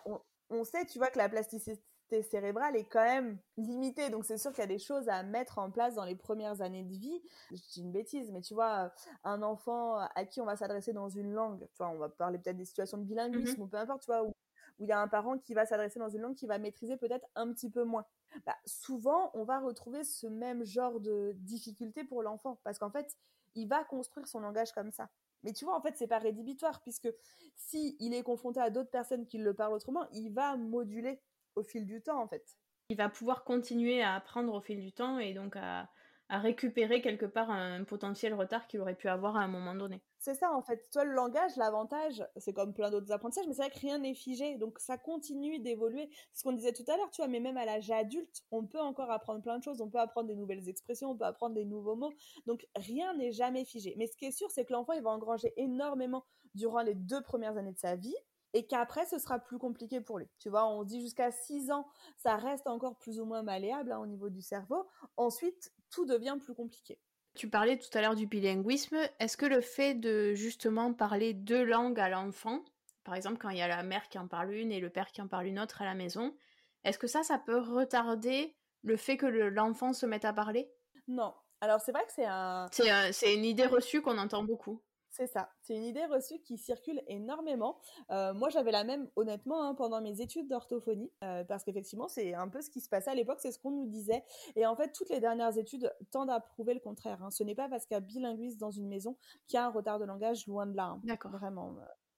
[0.50, 1.82] on, sait, tu vois, que la plasticité
[2.30, 4.10] cérébrale est quand même limitée.
[4.10, 6.62] Donc, c'est sûr qu'il y a des choses à mettre en place dans les premières
[6.62, 7.22] années de vie.
[7.52, 11.10] Je dis une bêtise, mais tu vois, un enfant à qui on va s'adresser dans
[11.10, 13.78] une langue, tu vois, on va parler peut-être des situations de bilinguisme mmh ou peu
[13.78, 14.34] importe, tu vois, où,
[14.80, 17.28] il y a un parent qui va s'adresser dans une langue qui va maîtriser peut-être
[17.36, 18.06] un petit peu moins.
[18.46, 23.18] Bah, souvent, on va retrouver ce même genre de difficulté pour l'enfant parce qu'en fait,
[23.56, 25.10] il va construire son langage comme ça.
[25.43, 27.10] Mais tu vois, en fait, c'est pas rédhibitoire, puisque
[27.56, 31.21] si il est confronté à d'autres personnes qui le parlent autrement, il va moduler
[31.56, 32.58] au fil du temps, en fait.
[32.89, 35.89] Il va pouvoir continuer à apprendre au fil du temps et donc à,
[36.30, 40.02] à récupérer quelque part un potentiel retard qu'il aurait pu avoir à un moment donné.
[40.20, 40.90] C'est ça en fait.
[40.92, 44.13] Toi, le langage, l'avantage, c'est comme plein d'autres apprentissages, mais c'est vrai que rien n'est
[44.13, 44.58] figé.
[44.58, 46.10] Donc ça continue d'évoluer.
[46.34, 48.80] Ce qu'on disait tout à l'heure, tu vois, mais même à l'âge adulte, on peut
[48.80, 49.80] encore apprendre plein de choses.
[49.80, 52.13] On peut apprendre des nouvelles expressions, on peut apprendre des nouveaux mots.
[52.46, 53.96] Donc rien n'est jamais figé.
[53.98, 57.22] Mais ce qui est sûr, c'est que l'enfant, il va engranger énormément durant les deux
[57.22, 58.16] premières années de sa vie.
[58.54, 60.28] Et qu'après ce sera plus compliqué pour lui.
[60.40, 64.00] Tu vois, on dit jusqu'à 6 ans, ça reste encore plus ou moins malléable hein,
[64.00, 64.88] au niveau du cerveau.
[65.16, 67.00] Ensuite, tout devient plus compliqué.
[67.36, 68.98] Tu parlais tout à l'heure du bilinguisme.
[69.20, 72.64] Est-ce que le fait de justement parler deux langues à l'enfant,
[73.04, 75.12] par exemple quand il y a la mère qui en parle une et le père
[75.12, 76.36] qui en parle une autre à la maison,
[76.84, 80.72] est-ce que ça, ça peut retarder le fait que l'enfant se mette à parler?
[81.08, 81.34] Non.
[81.62, 82.68] Alors c'est vrai que c'est un...
[82.72, 84.82] C'est une idée reçue qu'on entend beaucoup.
[85.18, 85.50] C'est ça.
[85.64, 87.80] C'est une idée reçue qui circule énormément.
[88.12, 92.36] Euh, moi, j'avais la même, honnêtement, hein, pendant mes études d'orthophonie, euh, parce qu'effectivement, c'est
[92.36, 94.24] un peu ce qui se passait à l'époque, c'est ce qu'on nous disait.
[94.56, 97.24] Et en fait, toutes les dernières études tendent à prouver le contraire.
[97.24, 97.32] Hein.
[97.32, 99.72] Ce n'est pas parce qu'il y a bilinguiste dans une maison qu'il y a un
[99.72, 100.90] retard de langage, loin de là.
[100.90, 101.02] Hein.
[101.04, 101.32] D'accord.
[101.32, 101.74] Vraiment.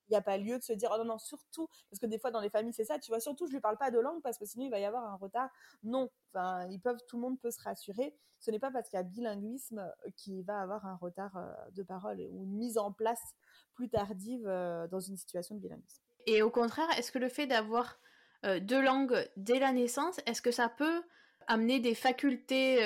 [0.09, 2.05] Euh il n'y a pas lieu de se dire, oh non, non, surtout, parce que
[2.05, 3.99] des fois dans les familles c'est ça, tu vois, surtout je lui parle pas de
[3.99, 5.49] langue parce que sinon il va y avoir un retard.
[5.83, 8.15] Non, enfin, ils peuvent, tout le monde peut se rassurer.
[8.39, 11.51] Ce n'est pas parce qu'il y a bilinguisme euh, qu'il va avoir un retard euh,
[11.71, 13.35] de parole ou une mise en place
[13.73, 16.01] plus tardive euh, dans une situation de bilinguisme.
[16.25, 17.99] Et au contraire, est-ce que le fait d'avoir
[18.61, 21.03] deux langues dès la naissance, est-ce que ça peut
[21.49, 22.77] amener des facultés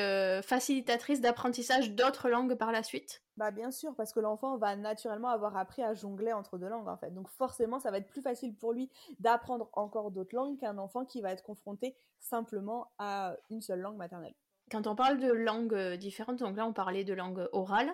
[0.43, 3.23] facilitatrices d'apprentissage d'autres langues par la suite?
[3.35, 6.87] Bah bien sûr, parce que l'enfant va naturellement avoir appris à jongler entre deux langues
[6.87, 7.11] en fait.
[7.11, 11.03] Donc forcément, ça va être plus facile pour lui d'apprendre encore d'autres langues qu'un enfant
[11.03, 14.35] qui va être confronté simplement à une seule langue maternelle.
[14.69, 17.91] Quand on parle de langues euh, différentes, donc là on parlait de langue orale,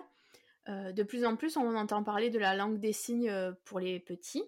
[0.68, 3.80] euh, de plus en plus on entend parler de la langue des signes euh, pour
[3.80, 4.44] les petits.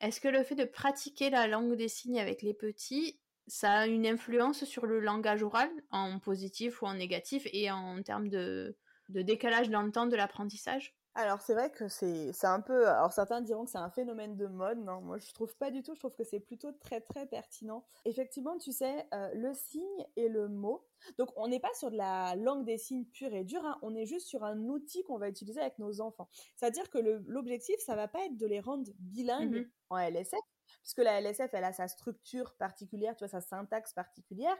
[0.00, 3.20] Est-ce que le fait de pratiquer la langue des signes avec les petits,
[3.52, 8.02] ça a une influence sur le langage oral, en positif ou en négatif, et en
[8.02, 8.78] termes de,
[9.10, 10.96] de décalage dans le temps de l'apprentissage?
[11.14, 14.46] Alors c'est vrai que c'est un peu alors certains diront que c'est un phénomène de
[14.46, 17.26] mode non moi je trouve pas du tout je trouve que c'est plutôt très très
[17.26, 17.84] pertinent.
[18.06, 20.86] Effectivement tu sais euh, le signe et le mot
[21.18, 23.78] donc on n'est pas sur de la langue des signes pure et dure hein.
[23.82, 26.30] on est juste sur un outil qu'on va utiliser avec nos enfants.
[26.56, 29.98] C'est à dire que l'objectif ça va pas être de les rendre bilingues mmh en
[29.98, 30.40] LSF
[30.80, 34.56] puisque la LSF elle a sa structure particulière tu vois sa syntaxe particulière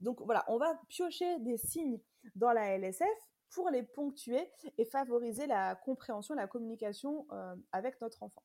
[0.00, 2.00] donc voilà on va piocher des signes
[2.34, 3.08] dans la LSF
[3.50, 8.42] pour les ponctuer et favoriser la compréhension, la communication euh, avec notre enfant.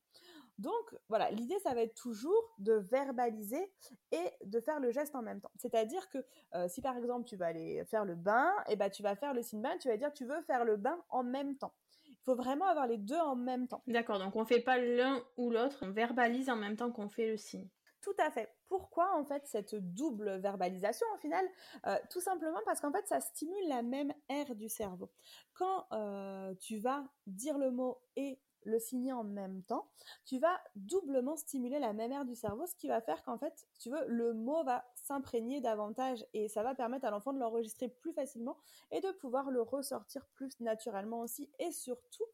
[0.58, 3.72] Donc voilà, l'idée ça va être toujours de verbaliser
[4.12, 5.50] et de faire le geste en même temps.
[5.56, 6.18] C'est-à-dire que
[6.54, 9.16] euh, si par exemple tu vas aller faire le bain, et eh ben tu vas
[9.16, 11.74] faire le signe bain, tu vas dire tu veux faire le bain en même temps.
[12.22, 13.82] Il faut vraiment avoir les deux en même temps.
[13.88, 17.28] D'accord, donc on fait pas l'un ou l'autre, on verbalise en même temps qu'on fait
[17.28, 17.68] le signe.
[18.00, 18.48] Tout à fait.
[18.68, 21.44] Pourquoi en fait cette double verbalisation au final?
[21.86, 25.10] Euh, Tout simplement parce qu'en fait ça stimule la même aire du cerveau.
[25.54, 29.88] Quand euh, tu vas dire le mot et le signer en même temps,
[30.24, 33.66] tu vas doublement stimuler la même aire du cerveau, ce qui va faire qu'en fait,
[33.78, 37.88] tu veux, le mot va s'imprégner davantage et ça va permettre à l'enfant de l'enregistrer
[37.88, 38.56] plus facilement
[38.90, 41.50] et de pouvoir le ressortir plus naturellement aussi.
[41.58, 42.24] Et surtout,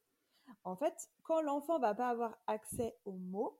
[0.64, 3.58] en fait, quand l'enfant va pas avoir accès au mot,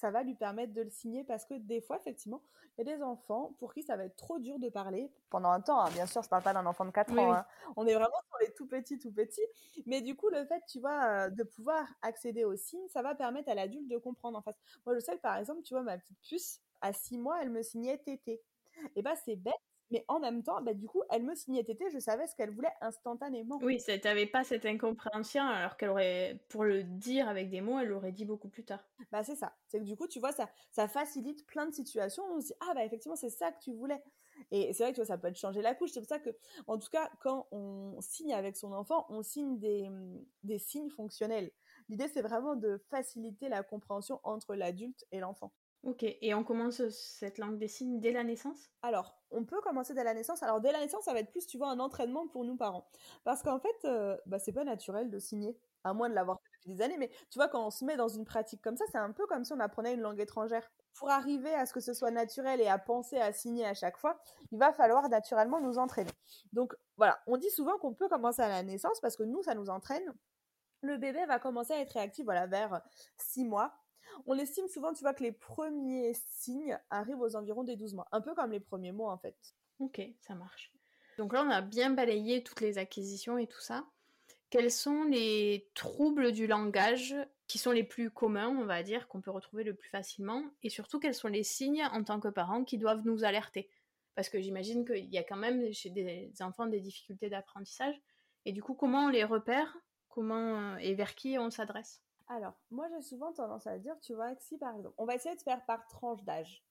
[0.00, 2.42] ça va lui permettre de le signer parce que des fois, effectivement,
[2.78, 5.50] il y a des enfants pour qui ça va être trop dur de parler pendant
[5.50, 5.80] un temps.
[5.80, 5.90] Hein.
[5.92, 7.34] Bien sûr, je parle pas d'un enfant de 4 ans.
[7.34, 7.44] Hein.
[7.76, 9.44] On est vraiment sur les tout petits, tout petits.
[9.84, 13.14] Mais du coup, le fait, tu vois, euh, de pouvoir accéder aux signes, ça va
[13.14, 14.56] permettre à l'adulte de comprendre en face.
[14.86, 17.50] Moi, je sais que par exemple, tu vois, ma petite puce, à 6 mois, elle
[17.50, 18.40] me signait tété.
[18.96, 19.52] Et bah, c'est bête,
[19.90, 22.50] mais en même temps, bah, du coup, elle me signait tété, je savais ce qu'elle
[22.50, 23.62] voulait instantanément.
[23.62, 27.88] Oui, t'avais pas cette incompréhension, alors qu'elle aurait, pour le dire avec des mots, elle
[27.88, 28.90] l'aurait dit beaucoup plus tard.
[29.10, 29.56] Bah, c'est ça.
[29.66, 32.22] C'est que du coup, tu vois, ça, ça facilite plein de situations.
[32.32, 34.02] On se dit, ah, bah, effectivement, c'est ça que tu voulais.
[34.50, 35.90] Et c'est vrai que tu vois, ça peut être changer la couche.
[35.92, 36.30] C'est pour ça que,
[36.66, 39.88] en tout cas, quand on signe avec son enfant, on signe des,
[40.42, 41.50] des signes fonctionnels.
[41.88, 45.52] L'idée, c'est vraiment de faciliter la compréhension entre l'adulte et l'enfant.
[45.82, 48.70] Ok, et on commence cette langue des signes dès la naissance?
[48.82, 50.42] Alors, on peut commencer dès la naissance.
[50.42, 52.86] Alors, dès la naissance, ça va être plus, tu vois, un entraînement pour nous parents.
[53.24, 56.50] Parce qu'en fait, euh, bah, c'est pas naturel de signer, à moins de l'avoir fait
[56.58, 56.98] depuis des années.
[56.98, 59.26] Mais tu vois, quand on se met dans une pratique comme ça, c'est un peu
[59.26, 60.70] comme si on apprenait une langue étrangère.
[60.92, 63.96] Pour arriver à ce que ce soit naturel et à penser à signer à chaque
[63.96, 64.20] fois,
[64.52, 66.10] il va falloir naturellement nous entraîner.
[66.52, 69.54] Donc, voilà, on dit souvent qu'on peut commencer à la naissance parce que nous, ça
[69.54, 70.12] nous entraîne.
[70.82, 72.82] Le bébé va commencer à être réactif, vers
[73.16, 73.79] 6 mois
[74.26, 78.08] on estime souvent, tu vois, que les premiers signes arrivent aux environs des 12 mois.
[78.12, 79.36] Un peu comme les premiers mots, en fait.
[79.78, 80.72] Ok, ça marche.
[81.18, 83.84] Donc là, on a bien balayé toutes les acquisitions et tout ça.
[84.50, 87.14] Quels sont les troubles du langage
[87.46, 90.42] qui sont les plus communs, on va dire, qu'on peut retrouver le plus facilement?
[90.62, 93.70] Et surtout, quels sont les signes en tant que parents qui doivent nous alerter?
[94.14, 97.94] Parce que j'imagine qu'il y a quand même chez des enfants des difficultés d'apprentissage.
[98.44, 99.76] Et du coup, comment on les repère?
[100.08, 102.02] Comment et vers qui on s'adresse?
[102.30, 105.34] Alors, moi j'ai souvent tendance à dire, tu vois, si par exemple, on va essayer
[105.36, 106.64] de faire par tranche d'âge,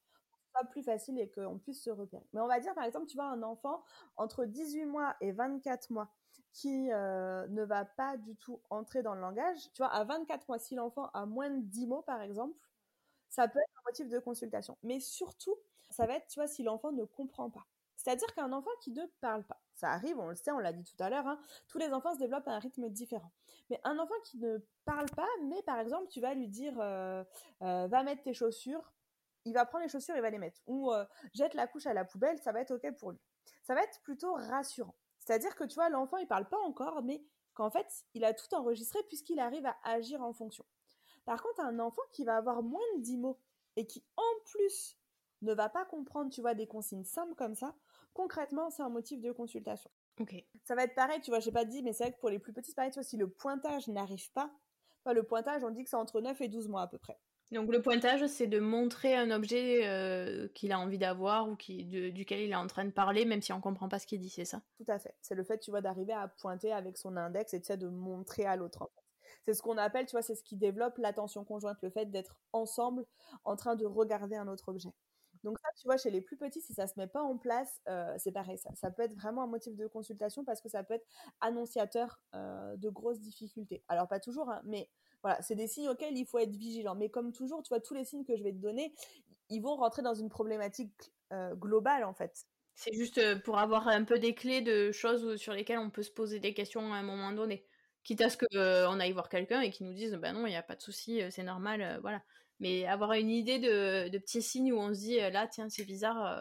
[0.53, 2.25] pas plus facile et qu'on puisse se repérer.
[2.33, 3.83] Mais on va dire par exemple, tu vois, un enfant
[4.17, 6.09] entre 18 mois et 24 mois
[6.53, 10.47] qui euh, ne va pas du tout entrer dans le langage, tu vois, à 24
[10.49, 12.57] mois, si l'enfant a moins de 10 mots par exemple,
[13.29, 14.77] ça peut être un motif de consultation.
[14.83, 15.55] Mais surtout,
[15.91, 17.65] ça va être, tu vois, si l'enfant ne comprend pas.
[18.09, 20.83] C'est-à-dire qu'un enfant qui ne parle pas, ça arrive, on le sait, on l'a dit
[20.83, 23.31] tout à l'heure, hein, tous les enfants se développent à un rythme différent.
[23.69, 27.23] Mais un enfant qui ne parle pas, mais par exemple, tu vas lui dire, euh,
[27.61, 28.91] euh, va mettre tes chaussures,
[29.45, 30.59] il va prendre les chaussures, il va les mettre.
[30.65, 33.19] Ou euh, jette la couche à la poubelle, ça va être OK pour lui.
[33.61, 34.95] Ça va être plutôt rassurant.
[35.19, 38.51] C'est-à-dire que tu vois, l'enfant, il parle pas encore, mais qu'en fait, il a tout
[38.55, 40.65] enregistré puisqu'il arrive à agir en fonction.
[41.25, 43.39] Par contre, un enfant qui va avoir moins de 10 mots
[43.75, 44.97] et qui, en plus,
[45.41, 47.75] ne va pas comprendre, tu vois, des consignes simples comme ça,
[48.13, 49.89] concrètement, c'est un motif de consultation.
[50.19, 50.33] Ok.
[50.63, 52.39] Ça va être pareil, tu vois, j'ai pas dit, mais c'est vrai que pour les
[52.39, 54.51] plus petits, c'est pareil, tu vois, si le pointage n'arrive pas,
[55.03, 57.19] enfin, le pointage, on dit que c'est entre 9 et 12 mois à peu près.
[57.51, 61.83] Donc le pointage, c'est de montrer un objet euh, qu'il a envie d'avoir ou qui,
[61.83, 64.19] de- duquel il est en train de parler, même si on comprend pas ce qu'il
[64.19, 64.61] dit, c'est ça?
[64.77, 65.15] Tout à fait.
[65.21, 67.87] C'est le fait, tu vois, d'arriver à pointer avec son index et tu sais, de
[67.87, 68.83] montrer à l'autre.
[68.83, 69.01] en fait.
[69.45, 72.35] C'est ce qu'on appelle, tu vois, c'est ce qui développe l'attention conjointe, le fait d'être
[72.53, 73.05] ensemble
[73.45, 74.89] en train de regarder un autre objet.
[75.43, 77.81] Donc ça, tu vois, chez les plus petits, si ça se met pas en place,
[78.17, 78.57] c'est pareil.
[78.75, 81.05] Ça, peut être vraiment un motif de consultation parce que ça peut être
[81.41, 83.83] annonciateur de grosses difficultés.
[83.87, 84.89] Alors pas toujours, hein, mais
[85.23, 86.95] voilà, c'est des signes auxquels il faut être vigilant.
[86.95, 88.93] Mais comme toujours, tu vois, tous les signes que je vais te donner,
[89.49, 91.13] ils vont rentrer dans une problématique
[91.53, 92.45] globale en fait.
[92.75, 96.11] C'est juste pour avoir un peu des clés de choses sur lesquelles on peut se
[96.11, 97.65] poser des questions à un moment donné.
[98.03, 100.55] Quitte à ce qu'on aille voir quelqu'un et qu'il nous dise bah non, il n'y
[100.55, 102.23] a pas de souci, c'est normal, voilà.
[102.59, 105.69] Mais avoir une idée de, de petits signes où on se dit euh, là, tiens,
[105.69, 106.39] c'est bizarre, euh,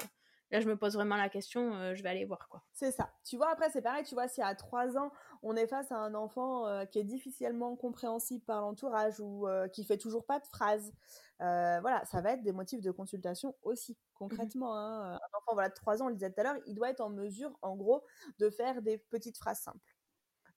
[0.50, 2.64] là je me pose vraiment la question, euh, je vais aller voir quoi.
[2.72, 3.12] C'est ça.
[3.24, 5.10] Tu vois, après, c'est pareil, tu vois, si à 3 ans,
[5.42, 9.68] on est face à un enfant euh, qui est difficilement compréhensible par l'entourage ou euh,
[9.68, 10.92] qui fait toujours pas de phrases,
[11.40, 14.76] voilà, ça va être des motifs de consultation aussi, concrètement.
[14.76, 15.12] hein.
[15.14, 17.00] Un enfant voilà, de 3 ans, on le disait tout à l'heure, il doit être
[17.00, 18.04] en mesure, en gros,
[18.38, 19.97] de faire des petites phrases simples.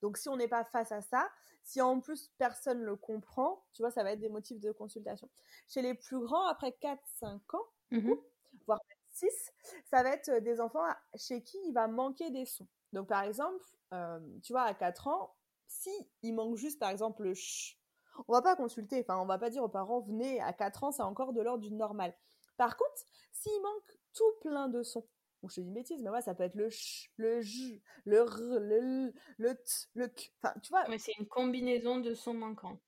[0.01, 1.29] Donc, si on n'est pas face à ça,
[1.63, 5.29] si en plus personne le comprend, tu vois, ça va être des motifs de consultation.
[5.67, 8.31] Chez les plus grands, après 4-5 ans, Mhm.
[8.67, 9.51] voire même 6,
[9.85, 10.85] ça va être euh, des enfants
[11.15, 12.67] chez qui il va manquer des sons.
[12.93, 15.35] Donc par exemple, euh, tu vois, à 4 ans,
[15.67, 15.89] si
[16.21, 17.79] il manque juste par exemple le ch,
[18.27, 20.91] on va pas consulter, enfin on va pas dire aux parents venez à 4 ans,
[20.91, 22.13] c'est encore de l'ordre du normal.
[22.57, 25.07] Par contre, s'il manque tout plein de sons,
[25.41, 27.81] bon, je te dis une bêtise, mais ouais, ça peut être le ch, le j,
[28.05, 30.33] le r, le l, le t, le k.
[30.43, 32.79] Enfin, tu vois, Mais c'est une combinaison de sons manquants.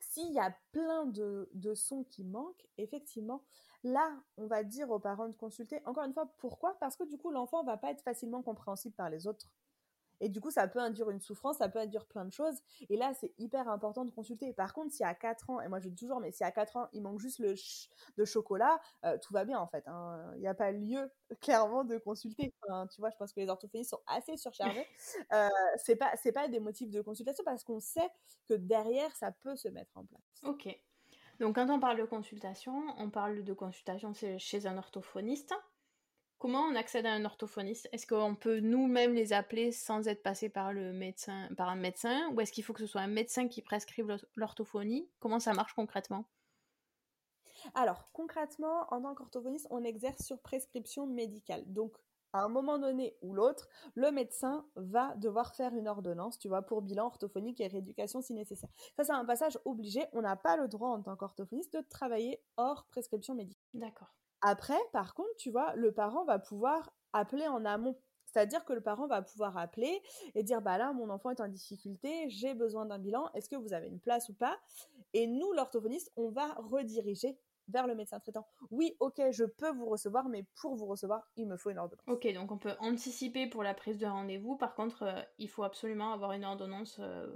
[0.00, 3.44] s'il y a plein de, de sons qui manquent, effectivement,
[3.84, 5.80] là, on va dire aux parents de consulter.
[5.84, 6.76] Encore une fois, pourquoi?
[6.80, 9.46] Parce que du coup, l'enfant va pas être facilement compréhensible par les autres.
[10.20, 12.56] Et du coup, ça peut induire une souffrance, ça peut induire plein de choses.
[12.88, 14.52] Et là, c'est hyper important de consulter.
[14.52, 16.76] Par contre, si à 4 ans, et moi je dis toujours, mais si à 4
[16.76, 19.86] ans, il manque juste le ch de chocolat, euh, tout va bien en fait.
[19.86, 20.32] hein.
[20.36, 22.52] Il n'y a pas lieu, clairement, de consulter.
[22.62, 24.86] Enfin, tu vois, je pense que les orthophonistes sont assez surchargés.
[25.32, 28.08] euh, c'est pas, c'est pas des motifs de consultation parce qu'on sait
[28.48, 30.22] que derrière, ça peut se mettre en place.
[30.44, 30.68] Ok.
[31.40, 35.54] Donc quand on parle de consultation, on parle de consultation c'est chez un orthophoniste.
[36.38, 37.88] Comment on accède à un orthophoniste?
[37.92, 42.28] Est-ce qu'on peut nous-mêmes les appeler sans être passé par le médecin, par un médecin,
[42.30, 45.08] ou est-ce qu'il faut que ce soit un médecin qui prescrive l'or- l'orthophonie?
[45.20, 46.24] Comment ça marche concrètement?
[47.74, 51.64] Alors, concrètement, en tant qu'orthophoniste, on exerce sur prescription médicale.
[51.66, 51.96] Donc,
[52.32, 56.62] à un moment donné ou l'autre, le médecin va devoir faire une ordonnance, tu vois,
[56.62, 58.70] pour bilan orthophonique et rééducation si nécessaire.
[58.96, 60.04] Ça, c'est un passage obligé.
[60.12, 63.64] On n'a pas le droit, en tant qu'orthophoniste, de travailler hors prescription médicale.
[63.74, 64.14] D'accord.
[64.40, 67.96] Après, par contre, tu vois, le parent va pouvoir appeler en amont.
[68.26, 70.02] C'est-à-dire que le parent va pouvoir appeler
[70.34, 73.56] et dire bah là mon enfant est en difficulté, j'ai besoin d'un bilan, est-ce que
[73.56, 74.58] vous avez une place ou pas?
[75.14, 78.46] Et nous l'orthophoniste, on va rediriger vers le médecin traitant.
[78.70, 82.04] Oui, OK, je peux vous recevoir mais pour vous recevoir, il me faut une ordonnance.
[82.06, 84.56] Ok, donc on peut anticiper pour la prise de rendez-vous.
[84.56, 87.34] Par contre, euh, il faut absolument avoir une ordonnance euh,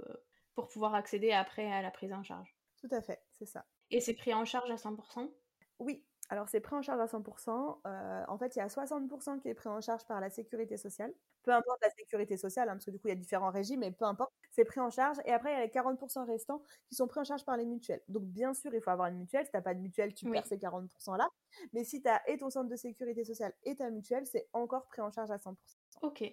[0.53, 2.55] pour pouvoir accéder après à la prise en charge.
[2.77, 3.65] Tout à fait, c'est ça.
[3.89, 5.31] Et c'est pris en charge à 100%
[5.79, 7.81] Oui, alors c'est pris en charge à 100%.
[7.85, 10.77] Euh, en fait, il y a 60% qui est pris en charge par la sécurité
[10.77, 11.13] sociale.
[11.43, 13.81] Peu importe la sécurité sociale, hein, parce que du coup, il y a différents régimes,
[13.81, 15.17] mais peu importe, c'est pris en charge.
[15.25, 17.65] Et après, il y a les 40% restants qui sont pris en charge par les
[17.65, 18.01] mutuelles.
[18.07, 19.45] Donc, bien sûr, il faut avoir une mutuelle.
[19.45, 20.31] Si tu n'as pas de mutuelle, tu Oui.
[20.31, 21.27] perds ces 40%-là.
[21.73, 24.87] Mais si tu as et ton centre de sécurité sociale et ta mutuelle, c'est encore
[24.87, 25.77] pris en charge à 100%.
[26.01, 26.23] Ok.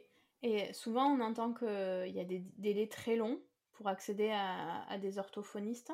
[0.43, 3.41] Et souvent, on entend qu'il y a des délais très longs
[3.73, 5.93] pour accéder à, à des orthophonistes.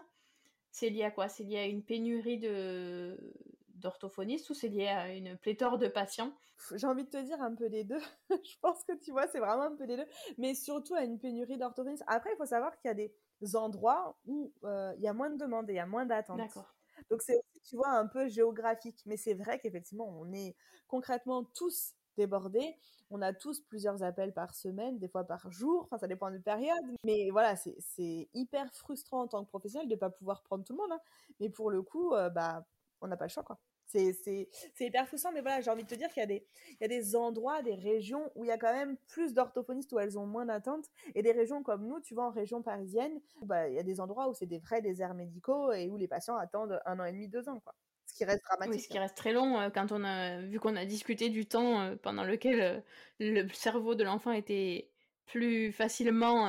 [0.71, 1.29] C'est lié à quoi?
[1.29, 3.35] C'est lié à une pénurie de
[3.77, 6.33] d'orthophonistes ou c'est lié à une pléthore de patients
[6.75, 8.01] J'ai envie de te dire un peu des deux.
[8.31, 10.07] je pense que tu vois, c'est vraiment un peu des deux.
[10.39, 12.05] Mais surtout à une pénurie d'orthophonistes.
[12.07, 13.13] Après, il faut savoir qu'il y a des
[13.55, 16.39] endroits où euh, il y a moins de demandes et il y a moins d'attentes.
[16.39, 16.75] D'accord.
[17.11, 19.03] Donc c'est aussi, tu vois, un peu géographique.
[19.07, 20.57] Mais c'est vrai qu'effectivement, on est
[20.89, 22.75] concrètement tous débordés.
[23.11, 25.83] On a tous plusieurs appels par semaine, des fois par jour.
[25.85, 26.97] Enfin, ça dépend des périodes.
[27.05, 30.65] Mais voilà, c'est c'est hyper frustrant en tant que professionnel de ne pas pouvoir prendre
[30.65, 30.93] tout le monde.
[30.93, 31.01] hein.
[31.41, 32.65] Mais pour le coup, euh, bah,
[33.03, 33.59] On n'a pas le choix, quoi.
[33.87, 34.49] C'est
[34.81, 36.85] hyper frustrant, mais voilà, j'ai envie de te dire qu'il y, a des, il y
[36.85, 40.19] a des endroits, des régions où il y a quand même plus d'orthophonistes, où elles
[40.19, 43.75] ont moins d'attentes, et des régions comme nous, tu vois, en région parisienne, bah, il
[43.75, 46.81] y a des endroits où c'est des vrais déserts médicaux et où les patients attendent
[46.85, 47.75] un an et demi, deux ans, quoi.
[48.07, 48.75] Ce qui reste dramatique.
[48.75, 51.47] Oui, ce qui reste très long, euh, quand on a vu qu'on a discuté du
[51.47, 52.81] temps euh, pendant lequel euh,
[53.19, 54.91] le cerveau de l'enfant était
[55.27, 56.47] plus facilement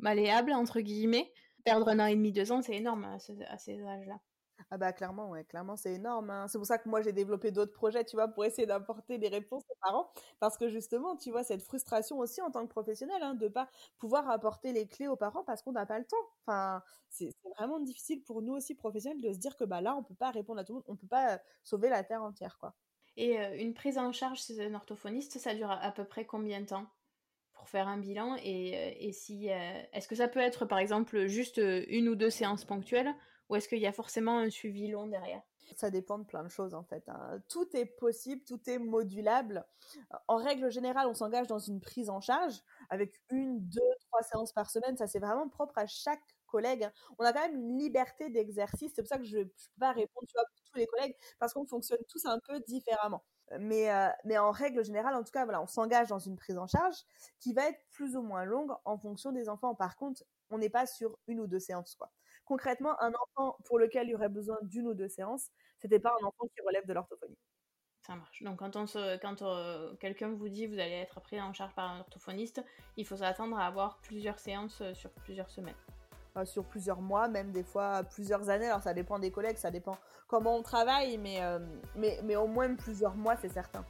[0.00, 1.32] malléable, entre guillemets.
[1.64, 4.18] Perdre un an et demi, deux ans, c'est énorme à, à ces âges-là.
[4.70, 6.30] Ah bah clairement, ouais, clairement c'est énorme.
[6.30, 6.46] Hein.
[6.48, 9.28] C'est pour ça que moi j'ai développé d'autres projets, tu vois, pour essayer d'apporter des
[9.28, 13.20] réponses aux parents, parce que justement, tu vois, cette frustration aussi en tant que professionnel,
[13.22, 16.16] hein, de pas pouvoir apporter les clés aux parents parce qu'on n'a pas le temps.
[16.46, 20.02] Enfin, c'est vraiment difficile pour nous aussi professionnels de se dire que bah là, on
[20.04, 22.74] peut pas répondre à tout le monde, on peut pas sauver la terre entière, quoi.
[23.16, 26.66] Et une prise en charge chez un orthophoniste, ça dure à peu près combien de
[26.66, 26.86] temps
[27.52, 28.36] pour faire un bilan?
[28.42, 32.64] Et, et si est-ce que ça peut être par exemple juste une ou deux séances
[32.64, 33.14] ponctuelles
[33.48, 35.42] ou est-ce qu'il y a forcément un suivi long derrière?
[35.76, 37.08] Ça dépend de plein de choses en fait.
[37.08, 37.40] Hein.
[37.48, 39.64] Tout est possible, tout est modulable.
[40.28, 44.52] En règle générale, on s'engage dans une prise en charge avec une, deux, trois séances
[44.52, 44.96] par semaine.
[44.96, 46.84] Ça, c'est vraiment propre à chaque collègue.
[46.84, 46.92] Hein.
[47.18, 48.92] On a quand même une liberté d'exercice.
[48.94, 51.16] C'est pour ça que je ne peux pas répondre tu vois, pour tous les collègues
[51.38, 53.24] parce qu'on fonctionne tous un peu différemment.
[53.58, 56.58] Mais, euh, mais en règle générale, en tout cas, voilà, on s'engage dans une prise
[56.58, 56.96] en charge
[57.40, 59.74] qui va être plus ou moins longue en fonction des enfants.
[59.74, 61.94] Par contre, on n'est pas sur une ou deux séances.
[61.94, 62.10] Quoi
[62.44, 66.10] concrètement, un enfant pour lequel il y aurait besoin d'une ou deux séances, c'était pas
[66.10, 67.38] un enfant qui relève de l'orthophonie.
[68.06, 68.42] Ça marche.
[68.42, 68.84] Donc quand, on
[69.22, 72.62] quand euh, quelqu'un vous dit vous allez être pris en charge par un orthophoniste,
[72.98, 75.74] il faut s'attendre à avoir plusieurs séances euh, sur plusieurs semaines.
[76.44, 78.66] sur plusieurs mois, même des fois plusieurs années.
[78.66, 81.58] Alors ça dépend des collègues, ça dépend comment on travaille, mais, euh,
[81.96, 83.84] mais, mais, au moins plusieurs mois, c'est certain.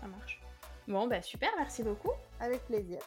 [0.00, 0.40] Ça marche.
[0.86, 2.12] Bon, ben super, merci beaucoup.
[2.38, 3.00] Avec plaisir.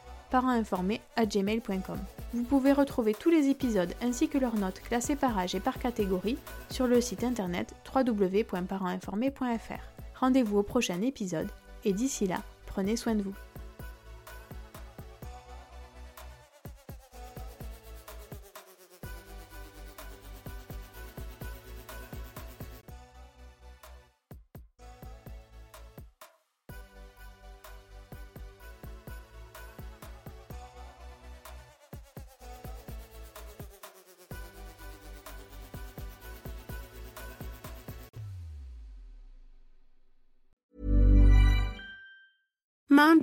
[0.31, 1.99] gmail.com.
[2.33, 5.79] Vous pouvez retrouver tous les épisodes ainsi que leurs notes classées par âge et par
[5.79, 6.37] catégorie
[6.69, 10.19] sur le site internet www.parentinformé.fr.
[10.19, 11.49] Rendez-vous au prochain épisode
[11.83, 13.35] et d'ici là, prenez soin de vous.